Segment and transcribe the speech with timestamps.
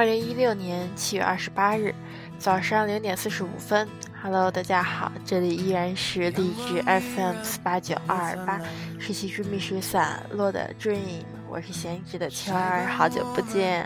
[0.00, 1.94] 二零一六年七月二十八日
[2.38, 3.86] 早上零点四十五分
[4.22, 8.58] ，Hello，大家好，这里依然是荔枝 FM 四八九二二八，
[8.98, 13.84] 是其之密室散落的 Dream，我是闲置的圈儿，好久不见。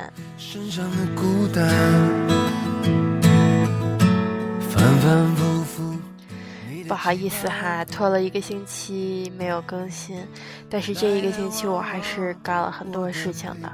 [6.87, 10.24] 不好意思哈，拖了一个星期没有更新，
[10.70, 13.73] 但是这一个星期我还是干了很多事情的。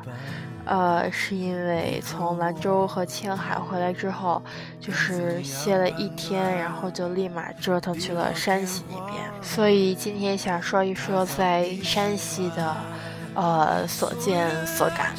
[0.70, 4.40] 呃，是因为从兰州和青海回来之后，
[4.80, 12.76] 就是歇了一天，然后就立马折腾去了山西那边，所以今天想说一说在山西的，
[13.34, 15.12] 呃，所见所感。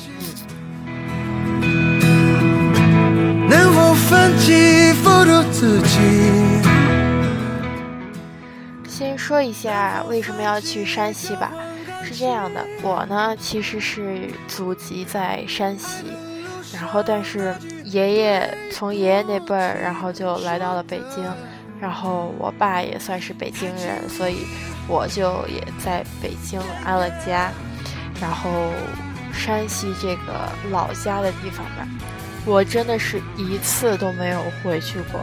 [1.62, 3.50] 嗯。
[3.50, 4.94] 能否放弃
[5.52, 6.00] 自己？
[8.88, 11.52] 先说一下为什么要去山西吧。
[12.12, 16.06] 是这样的，我呢其实是祖籍在山西，
[16.74, 21.24] 然后但是爷爷从爷爷那辈儿，然后就来到了北京，
[21.80, 24.46] 然后我爸也算是北京人，所以
[24.90, 27.50] 我就也在北京安了家。
[28.20, 28.50] 然后
[29.34, 31.88] 山西这个老家的地方吧，
[32.46, 35.20] 我真的是一次都没有回去过，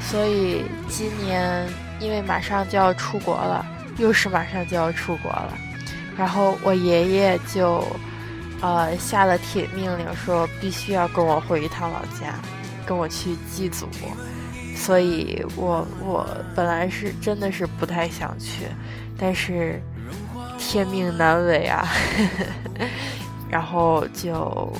[0.00, 1.66] 所以今年
[1.98, 3.66] 因为马上就要出国了，
[3.98, 5.58] 又是马上就要出国了。
[6.18, 7.84] 然后我爷爷就，
[8.60, 12.34] 呃，下了铁命令，说必须要跟我回一趟老家，
[12.84, 13.86] 跟我去祭祖。
[14.74, 18.66] 所以我我本来是真的是不太想去，
[19.16, 19.80] 但是
[20.58, 21.86] 天命难违啊。
[23.48, 24.72] 然后就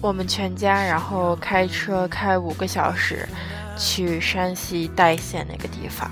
[0.00, 3.28] 我们全家，然后开车开五个小时
[3.76, 6.10] 去山西代县那个地方，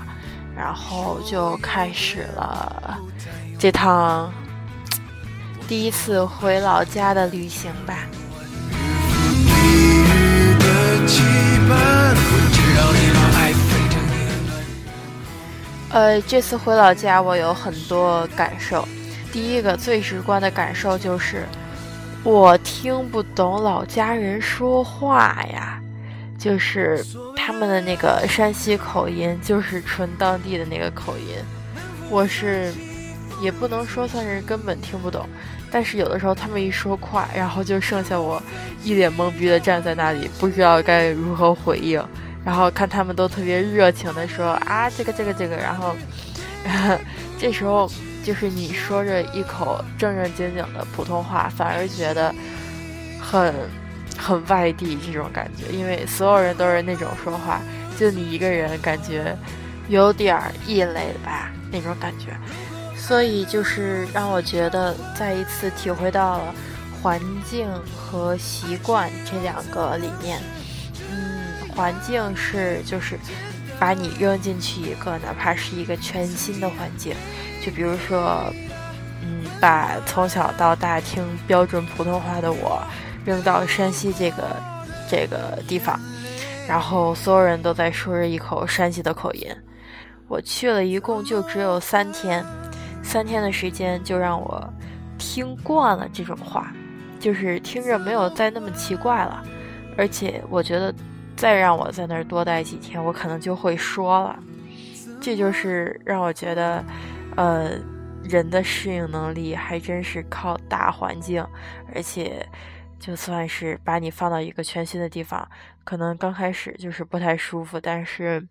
[0.55, 2.99] 然后就开始了
[3.57, 4.31] 这趟。
[5.67, 8.07] 第一次回老家的旅行吧。
[15.89, 18.87] 呃，这次回老家我有很多感受。
[19.33, 21.45] 第一个最直观的感受就是，
[22.23, 25.81] 我听不懂老家人说话呀，
[26.37, 27.05] 就是
[27.35, 31.35] 他们的那个山西口音，就是纯当地的那个口音，
[32.09, 32.73] 我是
[33.41, 35.27] 也不能说算是根本听不懂。
[35.71, 38.41] 但是有的时候他们一说快，然后就剩下我
[38.83, 42.03] 一脸懵逼的站在那里，不知道该如何回应。
[42.45, 45.93] 然后看他们都特别热情的说啊这个这个这个，然后
[47.37, 47.91] 这时候
[48.23, 52.33] 就是你说着一口正正经经的普通话，反而觉得
[53.19, 53.53] 很
[54.17, 57.59] 很外地这种感觉，因为所有人都是那种说话，
[57.99, 59.37] 就你一个人感觉
[59.89, 62.27] 有点异类吧那种感觉。
[63.07, 66.53] 所以就是让我觉得再一次体会到了
[67.01, 70.41] 环境和习惯这两个理念。
[71.09, 73.17] 嗯，环境是就是
[73.79, 77.15] 把你扔进去一个哪怕是一个全新的环境，
[77.65, 78.51] 就比如说，
[79.21, 82.83] 嗯，把从小到大听标准普通话的我
[83.23, 84.43] 扔到山西这个
[85.09, 85.97] 这个地方，
[86.67, 89.49] 然后所有人都在说着一口山西的口音。
[90.27, 92.45] 我去了一共就只有三天。
[93.07, 94.61] 三天的时间就让我
[95.17, 96.73] 听惯了这种话，
[97.21, 99.41] 就是听着没有再那么奇怪了，
[99.97, 100.93] 而且我觉得
[101.33, 104.37] 再让我在那儿多待几天，我可能就会说了。
[105.21, 106.83] 这就是让我觉得，
[107.37, 107.71] 呃，
[108.25, 111.43] 人的适应能力还真是靠大环境，
[111.95, 112.45] 而且
[112.99, 115.49] 就算是把你放到一个全新的地方，
[115.85, 118.45] 可能刚开始就是不太舒服，但是。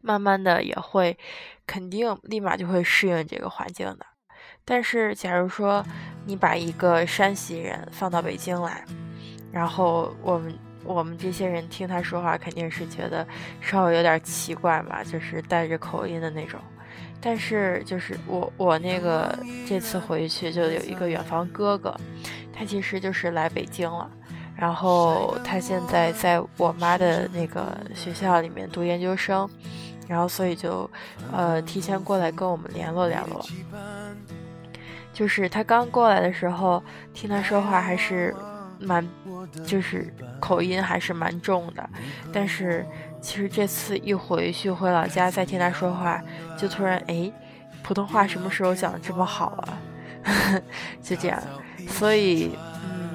[0.00, 1.16] 慢慢的也会，
[1.66, 4.06] 肯定立马就会适应这个环境的。
[4.64, 5.84] 但是，假如说
[6.26, 8.84] 你把一个山西人放到北京来，
[9.50, 10.54] 然后我们
[10.84, 13.26] 我们这些人听他说话，肯定是觉得
[13.60, 16.60] 稍微有点奇怪嘛，就是带着口音的那种。
[17.20, 19.36] 但是，就是我我那个
[19.66, 21.98] 这次回去就有一个远房哥哥，
[22.52, 24.08] 他其实就是来北京了，
[24.54, 29.48] 然后他现在在我妈的那个学校里面读研究生。
[30.08, 30.90] 然后，所以就，
[31.30, 33.44] 呃，提前过来跟我们联络联络。
[35.12, 36.82] 就是他刚过来的时候，
[37.12, 38.34] 听他说话还是
[38.80, 39.06] 蛮，
[39.66, 41.90] 就是口音还是蛮重的。
[42.32, 42.86] 但是，
[43.20, 46.22] 其实这次一回去回老家再听他说话，
[46.56, 47.30] 就突然哎，
[47.82, 49.78] 普通话什么时候讲的这么好啊？
[51.02, 51.42] 就这样，
[51.88, 53.08] 所以嗯。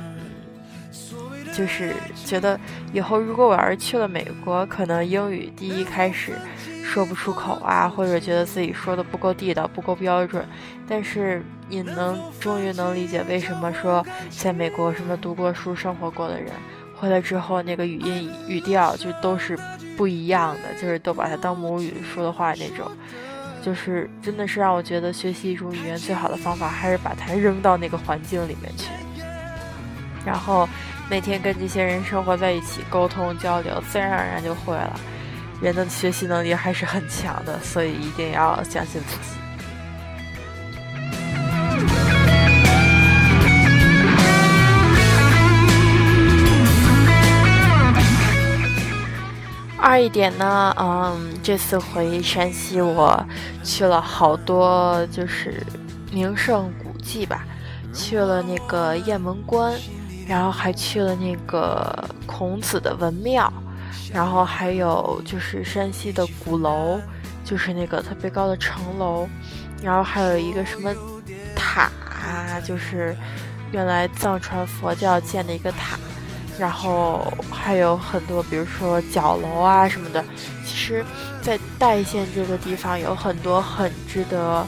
[1.56, 1.94] 就是
[2.25, 2.60] 觉得
[2.92, 6.34] 以后如果我要是去了美国，可能英语第一开始
[6.94, 10.48] 说不出口啊，或者觉得自己说的不够地道、不够标准。
[10.88, 16.51] 但是你能终于能理解为什么说在美国什么读过书、生活过的人
[16.95, 19.57] 回来之后那个语音语调就都是
[19.98, 22.92] 不一样的，就是都把它当母语说的话那种，
[23.63, 28.90] 就是真的是让我觉得学习一种语言最好的方法还是把它扔到那个环境里面去，
[30.24, 30.69] 然后
[31.10, 35.00] 每天跟这些人生活在一起，沟通交流，自然而然就会了。
[35.63, 39.38] 人的学习能力还是很强的，所以一定要相信自己。
[49.77, 53.25] 二一点呢，嗯，这次回山西，我
[53.63, 55.66] 去了好多就是
[56.12, 57.45] 名胜古迹吧，
[57.94, 59.74] 去了那个雁门关，
[60.27, 63.51] 然后还去了那个孔子的文庙。
[64.13, 67.00] 然后还有就是山西的鼓楼，
[67.44, 69.28] 就是那个特别高的城楼，
[69.81, 70.94] 然后还有一个什么
[71.56, 71.90] 塔，
[72.63, 73.16] 就是
[73.72, 75.98] 原来藏传佛教建的一个塔，
[76.60, 80.24] 然后还有很多，比如说角楼啊什么的。
[80.66, 81.06] 其实，
[81.42, 84.66] 在代县这个地方有很多很值得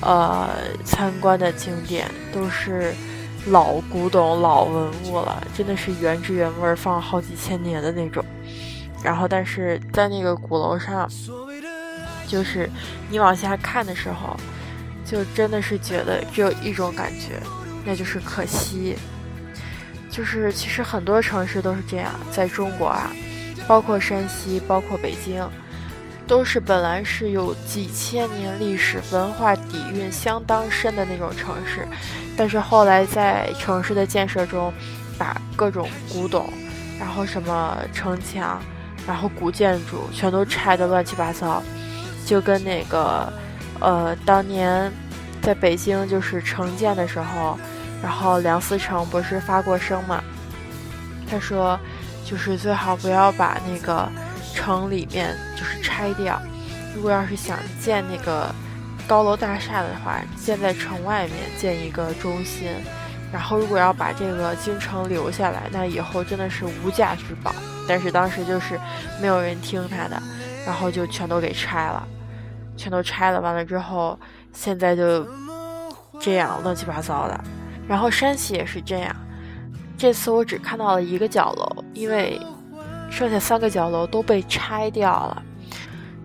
[0.00, 0.50] 呃
[0.84, 2.94] 参观的景点，都是
[3.46, 8.24] 老古董、老文物了，真的是原汁原味放好几千年的那种。
[9.06, 11.08] 然后，但是在那个鼓楼上，
[12.26, 12.68] 就是
[13.08, 14.36] 你往下看的时候，
[15.04, 17.40] 就真的是觉得只有一种感觉，
[17.84, 18.96] 那就是可惜。
[20.10, 23.12] 就是其实很多城市都是这样，在中国啊，
[23.68, 25.48] 包括山西，包括北京，
[26.26, 31.86] 都是本来是有几千年历史、文化底蕴相当深的那种城市，
[32.36, 34.74] 但是后来在城市的建设中，
[35.16, 36.52] 把各种古董，
[36.98, 38.60] 然后什么城墙。
[39.06, 41.62] 然后古建筑全都拆得乱七八糟，
[42.24, 43.32] 就跟那个，
[43.80, 44.90] 呃，当年
[45.40, 47.58] 在北京就是城建的时候，
[48.02, 50.22] 然后梁思成不是发过声嘛？
[51.30, 51.78] 他说，
[52.24, 54.08] 就是最好不要把那个
[54.54, 56.40] 城里面就是拆掉，
[56.94, 58.52] 如果要是想建那个
[59.06, 62.68] 高楼大厦的话，建在城外面建一个中心，
[63.32, 67.54] 然后如果要把这个京城留下来，那以后真的是无价之宝。
[67.88, 68.78] 但是当时就是
[69.20, 70.20] 没有人听他的，
[70.66, 72.06] 然后就全都给拆了，
[72.76, 73.40] 全都拆了。
[73.40, 74.18] 完了之后，
[74.52, 75.26] 现在就
[76.20, 77.44] 这样乱七八糟的。
[77.88, 79.14] 然后山西也是这样，
[79.96, 82.40] 这次我只看到了一个角楼，因为
[83.10, 85.42] 剩下三个角楼都被拆掉了。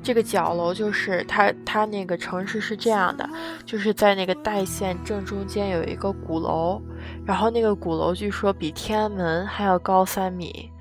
[0.04, 3.30] 这个角楼就是它，它那个城市是这样的，
[3.63, 6.81] 就是在那个代县正中间有一个鼓楼，
[7.24, 10.72] 然后那个鼓楼据说比天安门还要高三米。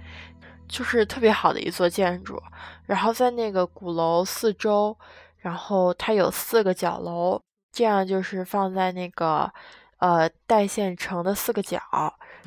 [0.70, 2.40] 就是特别好的一座建筑，
[2.86, 4.96] 然后在那个鼓楼四周，
[5.38, 9.52] 然后它有四个角楼，这样就是放在那个
[9.98, 11.80] 呃代县城的四个角，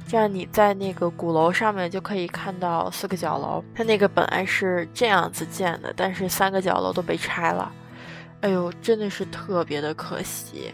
[0.08, 3.62] 这样你在那个鼓楼上面就可以看到四个角楼。
[3.76, 7.70] 它那个本来是这样子建的，但是三个角楼都被拆了，
[8.40, 10.74] 哎呦，真的是特别的可惜。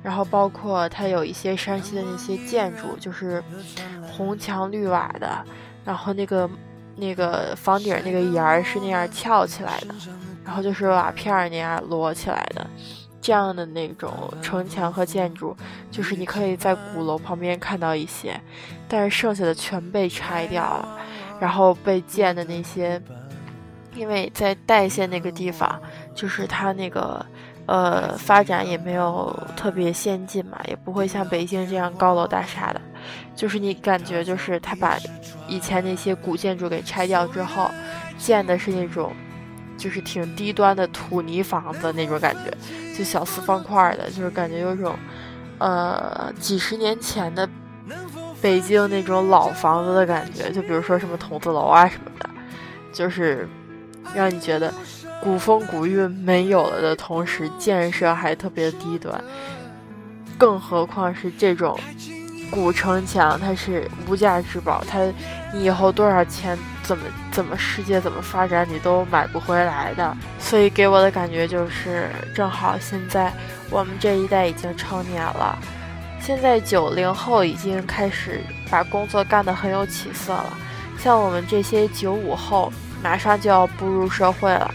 [0.00, 3.42] 然后包括它有一些山西的那些建筑，就是
[4.06, 5.44] 红墙绿瓦的，
[5.84, 6.48] 然后那个。
[6.96, 9.94] 那个房顶那个檐儿是那样翘起来的，
[10.44, 12.66] 然后就是瓦片儿那样摞起来的，
[13.20, 14.12] 这样的那种
[14.42, 15.56] 城墙和建筑，
[15.90, 18.40] 就是你可以在鼓楼旁边看到一些，
[18.88, 20.98] 但是剩下的全被拆掉了，
[21.40, 23.00] 然后被建的那些，
[23.94, 25.80] 因为在代县那个地方，
[26.14, 27.24] 就是它那个。
[27.66, 32.80] 呃，发展也没有特别先进嘛，也不会像北京这样高楼大厦的，
[33.34, 34.98] 就是你感觉就是他把
[35.48, 37.70] 以前那些古建筑给拆掉之后，
[38.18, 39.12] 建的是那种
[39.76, 44.94] 就是挺低端的土泥房子那种感觉，就小四方块的，就是感觉有种
[45.58, 47.48] 呃几十年前的
[48.40, 52.28] 北京那种老房子的感觉，就比如说什么筒子楼啊什么的，
[52.92, 53.48] 就是
[54.14, 54.72] 让你觉得。
[55.22, 59.24] 古风古韵没有了的同时，建设还特别低端，
[60.36, 61.80] 更何况是这种
[62.54, 65.00] 古城墙，它是无价之宝，它
[65.52, 70.16] 你以后多少钱，怎么怎么世界怎么发展，你都买不回来的。
[70.38, 73.32] 所以给我的感觉就是，正好现在
[73.70, 75.58] 我们这一代已经成年了，
[76.20, 80.56] 现在九零后已经开始把工作干得很有起色了，
[80.96, 84.72] 像我们这些九五后，马上就要步入社会了。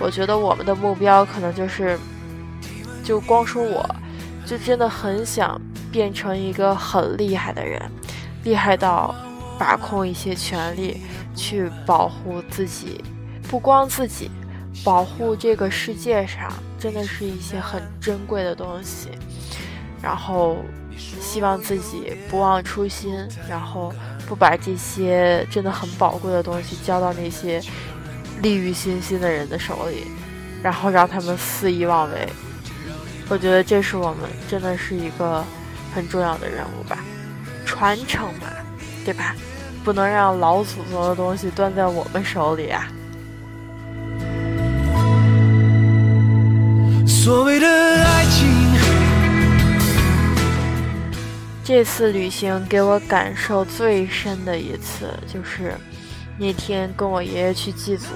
[0.00, 1.96] 我觉得我们的目标可能就是，
[3.04, 3.88] 就光说我，
[4.44, 5.60] 就真的很想
[5.90, 7.80] 变成一个很厉害的人，
[8.44, 9.14] 厉害到
[9.58, 11.02] 把控一些权利，
[11.34, 13.02] 去保护自己，
[13.48, 14.30] 不光自己，
[14.84, 19.08] 保护这个世界上真的是一些很珍贵的东西，
[20.00, 20.58] 然后
[20.96, 23.14] 希望自己不忘初心，
[23.48, 23.92] 然后
[24.26, 27.60] 不把这些真的很宝贵的东西交到那些
[28.42, 30.06] 利欲熏心的人的手里，
[30.62, 32.28] 然后让他们肆意妄为。
[33.28, 35.44] 我觉得这是我们真的是一个
[35.94, 36.98] 很重要的任务吧，
[37.64, 38.46] 传承嘛，
[39.04, 39.34] 对吧？
[39.82, 42.86] 不能让老祖宗的东西断在我们手里啊。
[47.06, 48.48] 所谓的爱情。
[51.62, 55.72] 这次旅行给我感受最深的一次，就是
[56.36, 58.06] 那天跟我爷爷去祭祖。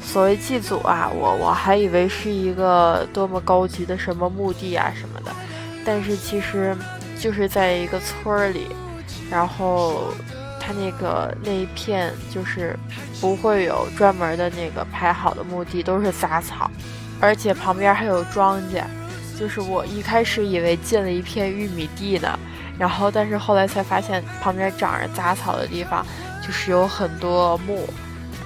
[0.00, 5.32] 所谓祭祖啊，我我还以为是一个多么高级的什么墓地啊什么的，
[5.90, 6.76] 但是其实
[7.18, 8.66] 就是在一个村儿里，
[9.30, 10.12] 然后
[10.60, 12.78] 他那个那一片就是
[13.22, 16.70] 不会有专门的那个排好的墓地，都是杂草，
[17.18, 18.82] 而且旁边还有庄稼，
[19.40, 22.38] 就是我一开始以为进了一片玉米地呢。
[22.78, 26.04] 然后，但是后来才发现，旁边长着杂草的地方，
[26.46, 27.88] 就是有很多墓，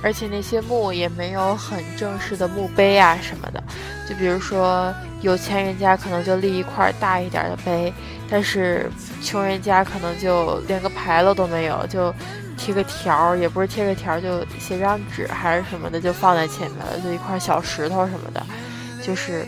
[0.02, 3.62] 而且那些墓也没有很正式的墓碑啊什么的。
[4.08, 7.92] 就比如说，有钱人家可能就立一块大一点的碑，
[8.28, 8.90] 但是
[9.22, 12.12] 穷人家可能就连个牌楼都没有，就
[12.56, 18.44] 贴个条儿，也不是贴个条儿，就写张纸还是什么的，就放在前面了，就一块小石头什么的，
[19.02, 19.46] 就是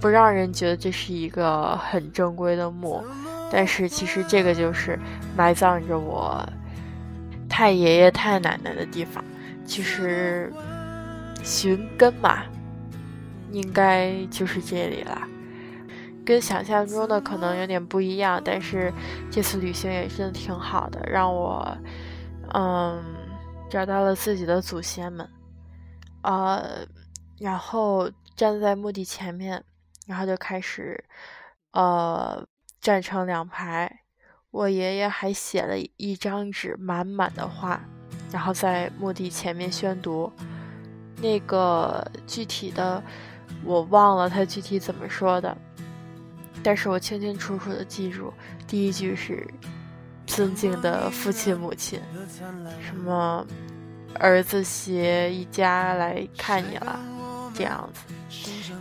[0.00, 3.04] 不让人觉得这是一个很正规的墓。
[3.52, 4.98] 但是其实这个就是
[5.36, 6.40] 埋葬着我
[7.60, 9.22] 太爷爷太奶奶的地方。
[9.66, 10.50] 其实
[11.44, 12.42] 寻根嘛，
[13.52, 15.28] 应该就是这里了。
[16.24, 18.90] 跟想象中的可能有点不一样，但是
[19.30, 21.76] 这次旅行也真的挺好的，让我
[22.54, 22.98] 嗯
[23.68, 25.28] 找到了自己的祖先们。
[26.22, 26.78] 呃，
[27.38, 29.62] 然后站在墓地前面，
[30.06, 31.04] 然后就开始
[31.72, 32.42] 呃。
[32.80, 34.00] 站成两排，
[34.50, 37.80] 我爷爷还写了一张纸，满满的话，
[38.32, 40.30] 然后在墓地前面宣读。
[41.22, 43.02] 那个具体的
[43.62, 45.56] 我忘了他具体怎么说的，
[46.62, 48.32] 但是我清清楚楚的记住，
[48.66, 49.46] 第一句是
[50.26, 52.00] “尊敬的父亲母亲”，
[52.82, 53.46] 什么
[54.14, 56.98] 儿子携一家来看你了，
[57.54, 58.00] 这样子。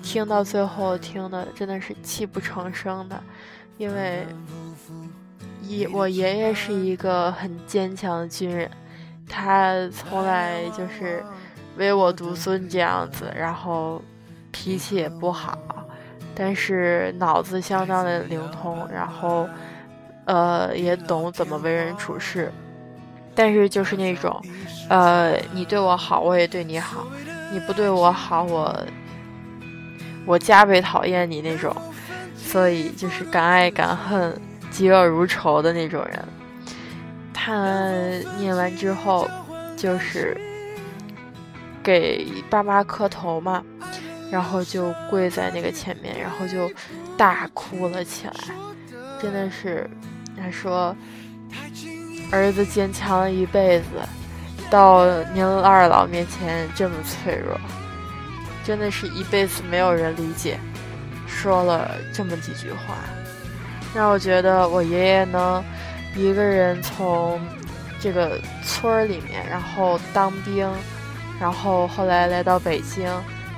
[0.01, 3.21] 听到最后，听的真的是泣不成声的。
[3.77, 4.25] 因为
[5.77, 8.69] 爷我爷爷是一个很坚强的军人，
[9.27, 11.23] 他从来就是
[11.77, 14.01] 唯我独尊这样子，然后
[14.51, 15.57] 脾气也不好，
[16.33, 19.47] 但是脑子相当的灵通，然后
[20.25, 22.51] 呃也懂怎么为人处事，
[23.35, 24.41] 但是就是那种
[24.89, 27.05] 呃你对我好，我也对你好，
[27.53, 28.75] 你不对我好，我
[30.25, 31.75] 我加倍讨厌你那种。
[32.35, 34.35] 所以就是敢爱敢恨、
[34.79, 36.25] 嫉恶如仇的那种人。
[37.33, 37.91] 他
[38.37, 39.29] 念完之后，
[39.75, 40.39] 就是
[41.83, 43.61] 给爸妈磕头嘛，
[44.31, 46.71] 然后就跪在那个前面，然后就
[47.17, 48.33] 大哭了起来。
[49.21, 49.89] 真的是，
[50.37, 50.95] 他说
[52.31, 53.85] 儿子坚强了一辈子，
[54.69, 57.59] 到您二老面前这么脆弱，
[58.63, 60.57] 真的是一辈子没有人理解。
[61.27, 62.95] 说了这么几句话，
[63.93, 65.63] 让我觉得我爷爷能
[66.15, 67.39] 一个人从
[67.99, 70.69] 这个村里面，然后当兵，
[71.39, 73.11] 然后后来来到北京，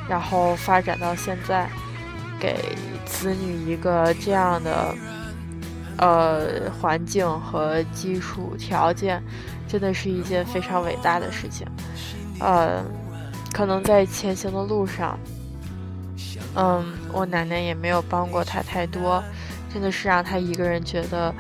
[0.07, 1.69] 然后发展到现在，
[2.39, 4.95] 给子女一个这样的
[5.97, 9.21] 呃环境和基础条件，
[9.67, 11.67] 真的是一件非常伟大的事情。
[12.39, 12.83] 呃，
[13.53, 15.19] 可能在前行的路上。
[16.55, 16.83] 嗯，
[17.13, 19.23] 我奶奶也没有帮过他太多，
[19.73, 21.33] 真的是让他一个人觉得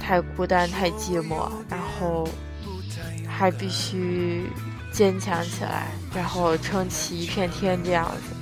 [0.00, 2.28] 太孤单、太寂寞，然后
[3.26, 4.44] 还必须
[4.92, 8.34] 坚强起来，然后撑起一片天这样子。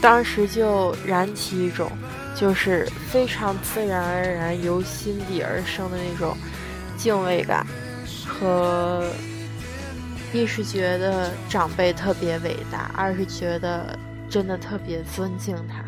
[0.00, 1.90] 当时就燃起一种，
[2.34, 6.36] 就是非常自然而然由心底而生的那种
[6.96, 7.66] 敬畏感，
[8.26, 9.04] 和
[10.32, 13.98] 一是觉得长辈特别伟大，二是觉得。
[14.30, 15.82] 真的特别尊敬他，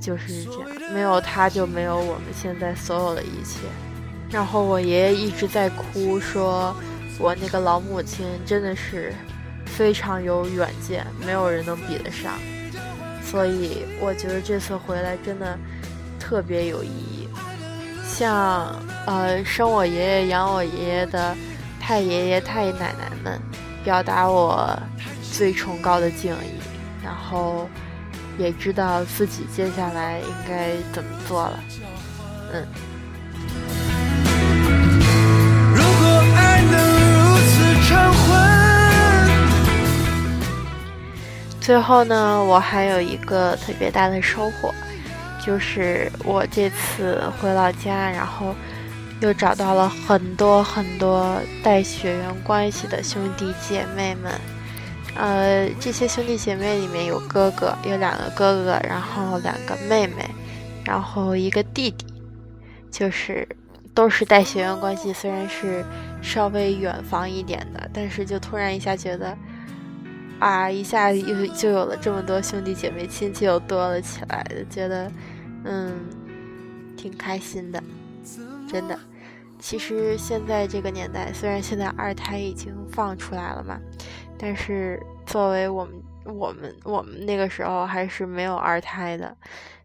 [0.00, 3.60] 就是这样，没有他就没有我们现在所有的一切。
[4.30, 6.74] 然后我爷爷一直在哭，说
[7.18, 9.12] 我那个老母亲真的是
[9.64, 12.34] 非常有远见，没有人能比得上。
[13.24, 15.58] 所以我觉得这次回来真的
[16.18, 17.28] 特别有意义。
[18.06, 18.74] 像
[19.06, 21.36] 呃生我爷爷养我爷爷的
[21.80, 23.40] 太爷爷太奶奶们，
[23.84, 24.78] 表达我
[25.32, 26.60] 最崇高的敬意。
[27.04, 27.68] 然后
[28.38, 31.60] 也知道自己接下来应该怎么做了。
[32.52, 32.66] 嗯。
[35.74, 36.72] 如果爱能
[37.12, 37.52] 如此
[37.88, 38.14] 长
[41.60, 44.72] 最后呢，我还有一个特别大的收获，
[45.44, 48.54] 就是我这次回老家，然后。
[49.20, 54.32] 又找到了很多很多带血缘关系的兄弟姐妹们。
[55.18, 60.24] 呃，这些兄弟姐妹里面有哥哥，有两个哥哥，然后两个妹妹，
[60.84, 62.06] 然后一个弟弟，
[62.88, 63.46] 就是
[63.92, 65.84] 都是带血缘关系，虽然是
[66.22, 69.36] 稍微远房一点的，但是就突然一下觉得，
[70.38, 75.10] 啊，一下又就有了这么多兄弟姐妹，亲戚又多了起来，觉得，
[75.64, 75.96] 嗯，
[76.96, 77.82] 挺开心的，
[78.70, 78.96] 真的。
[79.58, 83.80] 其实现在这个年代，虽然现在二胎已经放出来了嘛。
[84.38, 89.36] 但是，作为我们我们我们那个时候还是没有二胎的，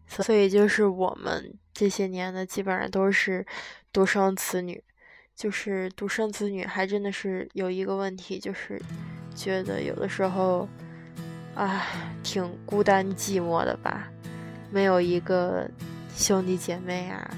[0.06, 3.44] 所以就是我们这些年的基本上都是
[3.92, 4.82] 独生子女。
[5.34, 8.80] 就是独生子女还真的是有一个问题，就是
[9.34, 10.68] 觉得有的时候
[11.56, 11.84] 啊
[12.22, 14.08] 挺孤单寂寞的吧，
[14.70, 15.68] 没有一个
[16.14, 17.28] 兄弟姐妹啊，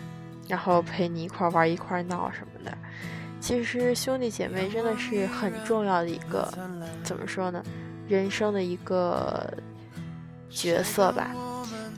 [0.46, 2.78] 然后陪你一块玩一块闹什么的。
[3.40, 6.52] 其实兄弟姐妹真的是很重要的一个，
[7.02, 7.62] 怎么说呢？
[8.08, 9.52] 人生的一个
[10.50, 11.34] 角色吧。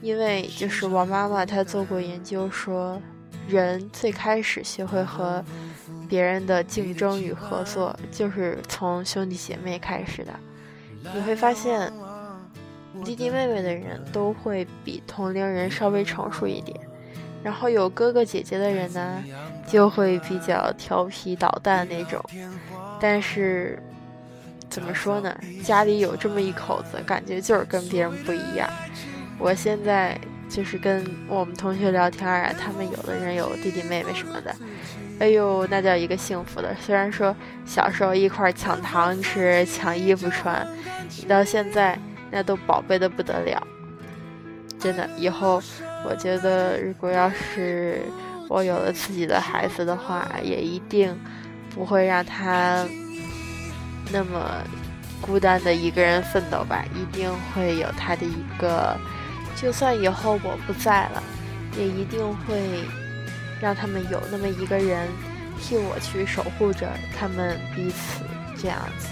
[0.01, 3.01] 因为就是我妈妈她做过研究说，
[3.49, 5.45] 人最开始学会和
[6.09, 10.33] 别人的竞争与合作，就是从兄弟姐妹开始的。
[11.15, 11.93] 你会发现，
[13.05, 16.79] 弟弟妹妹的人都会比同龄人稍微成熟一点。
[17.43, 19.25] 然后有哥哥姐姐的人呢，
[19.67, 22.23] 就会比较调皮捣蛋那种。
[23.01, 23.81] 但是，
[24.69, 25.35] 怎么说呢？
[25.63, 28.69] 家里有这么一口子，感觉就是跟别人不一样。
[29.39, 30.19] 我现在
[30.49, 34.53] 就是跟我们同学聊天啊，他们有的人有弟弟妹妹什么的，
[35.21, 36.75] 哎呦，那叫一个幸福的。
[36.81, 40.67] 虽然说小时候一块抢糖吃、抢衣服穿，
[41.29, 41.97] 到现在
[42.33, 43.65] 那都宝贝的不得了。
[44.81, 45.63] 真的，以后。
[46.05, 48.03] 我觉得，如果要是
[48.49, 51.15] 我有了自己的孩子的话，也一定
[51.75, 52.87] 不会让他
[54.11, 54.63] 那么
[55.21, 56.85] 孤单的一个人奋斗吧。
[56.95, 58.97] 一定会有他的一个，
[59.55, 61.23] 就算以后我不在了，
[61.77, 62.63] 也一定会
[63.61, 65.07] 让他们有那么一个人
[65.61, 68.25] 替我去守护着他们彼此，
[68.57, 69.09] 这样子，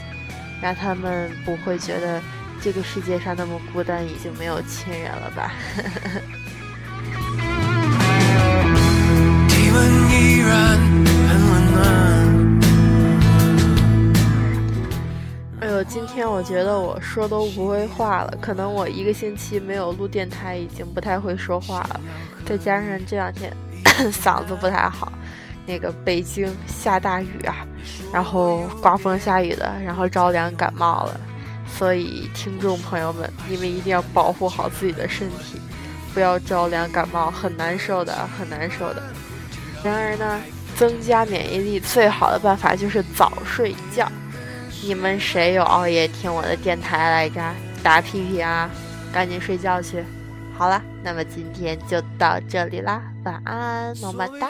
[0.63, 2.23] 让他们不会觉得
[2.63, 5.53] 这个世界上那么孤单，已经没有亲人了吧。
[15.59, 22.01] 哎呦，今天我觉得我说都不会话了，可能我一个星期没有录电台，已经不太会说话了。
[22.45, 23.53] 再加上这两天
[24.13, 25.13] 嗓子不太好，
[25.67, 27.67] 那个北京下大雨啊，
[28.13, 31.21] 然后刮风下雨的，然后着凉感冒了，
[31.67, 35.61] 所以听众朋友们，你们一定要保护好自己的身体，
[36.15, 39.03] 不要着凉感冒，很难受的，很难受的。
[39.85, 40.41] 然而呢，
[40.77, 44.11] 增加免疫力最好的办法就是早睡觉。
[44.83, 47.41] 你们谁有熬夜听我的电台来着？
[47.83, 48.69] 打屁屁啊，
[49.13, 50.05] 赶紧睡觉去。
[50.57, 54.49] 好啦，那么今天就到这里啦，晚安，么么哒。